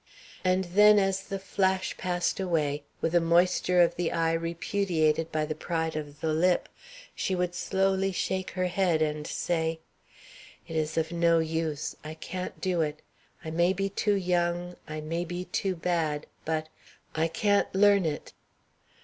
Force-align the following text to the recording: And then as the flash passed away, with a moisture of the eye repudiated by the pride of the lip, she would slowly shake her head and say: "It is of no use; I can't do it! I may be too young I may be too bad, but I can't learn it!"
And 0.43 0.63
then 0.73 0.97
as 0.97 1.21
the 1.27 1.37
flash 1.37 1.95
passed 1.95 2.39
away, 2.39 2.81
with 3.01 3.13
a 3.13 3.21
moisture 3.21 3.81
of 3.83 3.97
the 3.97 4.11
eye 4.11 4.33
repudiated 4.33 5.31
by 5.31 5.45
the 5.45 5.53
pride 5.53 5.95
of 5.95 6.21
the 6.21 6.33
lip, 6.33 6.67
she 7.13 7.35
would 7.35 7.53
slowly 7.53 8.11
shake 8.11 8.49
her 8.49 8.65
head 8.65 9.03
and 9.03 9.27
say: 9.27 9.79
"It 10.67 10.75
is 10.75 10.97
of 10.97 11.11
no 11.11 11.37
use; 11.37 11.95
I 12.03 12.15
can't 12.15 12.59
do 12.59 12.81
it! 12.81 13.03
I 13.45 13.51
may 13.51 13.73
be 13.73 13.89
too 13.89 14.15
young 14.15 14.75
I 14.87 15.01
may 15.01 15.23
be 15.23 15.45
too 15.45 15.75
bad, 15.75 16.25
but 16.45 16.67
I 17.13 17.27
can't 17.27 17.71
learn 17.75 18.03
it!" 18.03 18.33